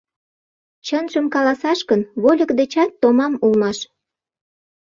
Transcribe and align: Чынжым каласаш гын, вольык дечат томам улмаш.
Чынжым 0.85 1.25
каласаш 1.33 1.79
гын, 1.89 2.01
вольык 2.21 2.51
дечат 2.59 2.91
томам 3.01 3.33
улмаш. 3.45 3.77